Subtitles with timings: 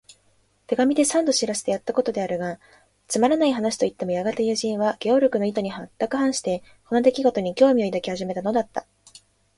[0.65, 2.59] 手紙で三度知らせてやったことであるが、
[3.07, 8.87] つまらない話といってもやがて友人は、ゲオルクの意図にはまったく反して、この出来ごとに興味を抱き始めたのだった。